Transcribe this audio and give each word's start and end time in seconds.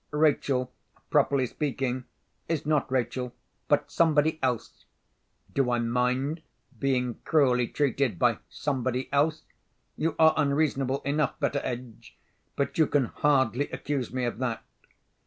Rachel, 0.09 0.73
properly 1.11 1.45
speaking, 1.45 2.05
is 2.49 2.65
not 2.65 2.91
Rachel, 2.91 3.35
but 3.67 3.91
Somebody 3.91 4.39
Else. 4.41 4.85
Do 5.53 5.69
I 5.69 5.77
mind 5.77 6.41
being 6.79 7.19
cruelly 7.23 7.67
treated 7.67 8.17
by 8.17 8.39
Somebody 8.49 9.13
Else? 9.13 9.43
You 9.95 10.15
are 10.17 10.33
unreasonable 10.37 11.01
enough, 11.01 11.39
Betteredge; 11.39 12.17
but 12.55 12.79
you 12.79 12.87
can 12.87 13.05
hardly 13.05 13.69
accuse 13.69 14.11
me 14.11 14.25
of 14.25 14.39
that. 14.39 14.63